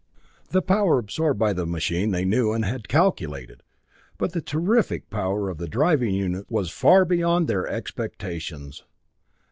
The 0.49 0.63
power 0.63 0.97
absorbed 0.97 1.37
by 1.39 1.53
the 1.53 1.67
machine 1.67 2.09
they 2.09 2.25
knew 2.25 2.53
and 2.53 2.65
had 2.65 2.87
calculated, 2.87 3.61
but 4.17 4.33
the 4.33 4.41
terrific 4.41 5.11
power 5.11 5.47
of 5.47 5.59
the 5.59 5.67
driving 5.67 6.15
units 6.15 6.49
was 6.49 6.71
far 6.71 7.05
beyond 7.05 7.47
their 7.47 7.67
expectations. 7.67 8.83